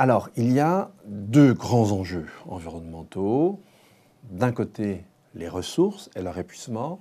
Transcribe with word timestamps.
Alors, 0.00 0.30
il 0.36 0.52
y 0.52 0.60
a 0.60 0.92
deux 1.06 1.54
grands 1.54 1.90
enjeux 1.90 2.28
environnementaux. 2.46 3.58
D'un 4.30 4.52
côté, 4.52 5.04
les 5.34 5.48
ressources 5.48 6.08
et 6.14 6.22
leur 6.22 6.38
épuisement, 6.38 7.00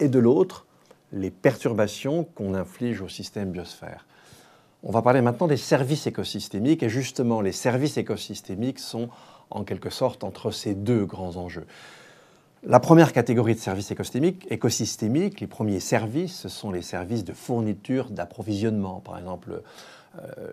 et 0.00 0.08
de 0.08 0.18
l'autre, 0.18 0.64
les 1.12 1.30
perturbations 1.30 2.24
qu'on 2.24 2.54
inflige 2.54 3.02
au 3.02 3.08
système 3.08 3.50
biosphère. 3.50 4.06
On 4.82 4.92
va 4.92 5.02
parler 5.02 5.20
maintenant 5.20 5.46
des 5.46 5.58
services 5.58 6.06
écosystémiques, 6.06 6.82
et 6.82 6.88
justement, 6.88 7.42
les 7.42 7.52
services 7.52 7.98
écosystémiques 7.98 8.78
sont 8.78 9.10
en 9.50 9.62
quelque 9.62 9.90
sorte 9.90 10.24
entre 10.24 10.50
ces 10.50 10.74
deux 10.74 11.04
grands 11.04 11.36
enjeux. 11.36 11.66
La 12.64 12.80
première 12.80 13.12
catégorie 13.12 13.56
de 13.56 13.60
services 13.60 13.90
écosystémiques, 13.90 14.46
écosystémiques, 14.50 15.40
les 15.40 15.46
premiers 15.46 15.80
services, 15.80 16.40
ce 16.40 16.48
sont 16.48 16.70
les 16.70 16.82
services 16.82 17.24
de 17.24 17.34
fourniture, 17.34 18.08
d'approvisionnement, 18.10 19.00
par 19.00 19.18
exemple 19.18 19.62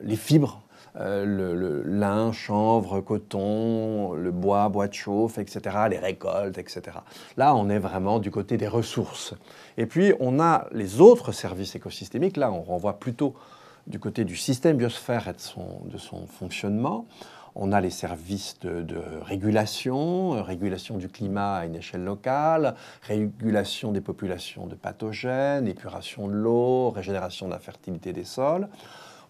les 0.02 0.16
fibres, 0.16 0.62
euh, 0.98 1.26
le, 1.26 1.84
lin, 1.84 2.32
chanvre, 2.32 3.02
coton, 3.02 4.14
le 4.14 4.32
bois, 4.32 4.70
bois 4.70 4.88
de 4.88 4.94
chauffe, 4.94 5.38
etc., 5.38 5.60
les 5.90 6.00
récoltes, 6.00 6.58
etc. 6.58 6.84
Là, 7.36 7.54
on 7.54 7.70
est 7.70 7.80
vraiment 7.80 8.20
du 8.20 8.32
côté 8.32 8.56
des 8.56 8.68
ressources. 8.68 9.34
Et 9.78 9.88
puis, 9.88 10.14
on 10.22 10.40
a 10.40 10.68
les 10.72 11.02
autres 11.02 11.34
services 11.34 11.76
écosystémiques. 11.76 12.38
Là, 12.38 12.50
on 12.50 12.62
renvoie 12.62 12.98
plutôt 12.98 13.36
du 13.88 14.00
côté 14.00 14.24
du 14.24 14.38
système 14.38 14.78
biosphère 14.78 15.28
et 15.28 15.34
de 15.34 15.98
son, 15.98 16.28
fonctionnement. 16.28 17.08
On 17.56 17.74
a 17.74 17.82
les 17.82 17.90
services 17.90 18.58
de, 18.62 18.86
régulation, 19.22 20.36
euh, 20.36 20.42
régulation 20.42 20.98
du 20.98 21.10
climat 21.10 21.58
à 21.58 21.66
une 21.66 21.76
échelle 21.76 22.06
locale, 22.06 22.76
régulation 23.02 23.92
des 23.92 24.02
populations 24.02 24.66
de 24.66 24.76
pathogènes, 24.76 25.68
épuration 25.68 26.28
de 26.28 26.34
l'eau, 26.34 26.90
régénération 26.90 27.48
de 27.48 27.52
la 27.52 27.60
fertilité 27.60 28.14
des 28.14 28.26
sols. 28.26 28.70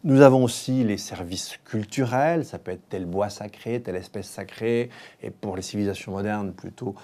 Nous 0.03 0.21
avons 0.21 0.43
aussi 0.43 0.83
les 0.83 0.97
services 0.97 1.57
culturels, 1.65 2.45
ça 2.45 2.59
peut 2.59 2.71
être 2.71 2.87
tel 2.89 3.05
bois 3.05 3.29
sacré, 3.29 3.81
telle 3.81 3.95
espèce 3.95 4.27
sacrée, 4.27 4.89
et 5.23 5.29
pour 5.29 5.55
les 5.55 5.61
civilisations 5.61 6.11
modernes, 6.11 6.51
plutôt 6.51 6.95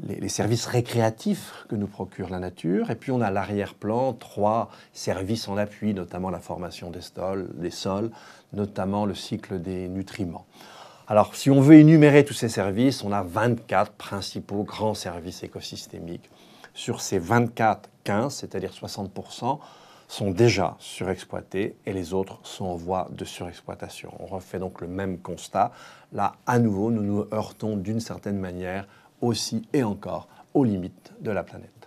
les, 0.00 0.28
services 0.28 0.66
récréatifs 0.66 1.66
que 1.68 1.76
nous 1.76 1.86
procure 1.86 2.30
la 2.30 2.38
nature. 2.38 2.90
Et 2.90 2.94
puis 2.94 3.10
on 3.10 3.20
a 3.20 3.30
l'arrière-plan, 3.30 4.12
trois 4.14 4.70
services 4.92 5.48
en 5.48 5.56
appui, 5.56 5.94
notamment 5.94 6.30
la 6.30 6.40
formation 6.40 6.90
des 6.90 7.00
sols, 7.00 7.48
des 7.54 7.70
sols, 7.70 8.10
notamment 8.52 9.06
le 9.06 9.14
cycle 9.14 9.60
des 9.60 9.88
nutriments. 9.88 10.46
Alors 11.06 11.34
si 11.34 11.50
on 11.50 11.60
veut 11.60 11.76
énumérer 11.76 12.24
tous 12.24 12.34
ces 12.34 12.48
services, 12.48 13.02
on 13.02 13.12
a 13.12 13.22
24 13.22 13.92
principaux 13.92 14.62
grands 14.62 14.94
services 14.94 15.42
écosystémiques. 15.42 16.30
Sur 16.74 17.00
ces 17.00 17.18
24, 17.18 17.88
15, 18.04 18.34
c'est-à-dire 18.34 18.70
60%, 18.70 19.58
sont 20.08 20.30
déjà 20.30 20.76
surexploités 20.80 21.76
et 21.86 21.92
les 21.92 22.14
autres 22.14 22.40
sont 22.42 22.64
en 22.64 22.76
voie 22.76 23.08
de 23.12 23.24
surexploitation. 23.24 24.12
On 24.18 24.26
refait 24.26 24.58
donc 24.58 24.80
le 24.80 24.88
même 24.88 25.18
constat. 25.18 25.70
Là, 26.12 26.34
à 26.46 26.58
nouveau, 26.58 26.90
nous 26.90 27.02
nous 27.02 27.26
heurtons 27.32 27.76
d'une 27.76 28.00
certaine 28.00 28.38
manière 28.38 28.88
aussi 29.20 29.68
et 29.72 29.84
encore 29.84 30.28
aux 30.54 30.64
limites 30.64 31.12
de 31.20 31.30
la 31.30 31.44
planète. 31.44 31.77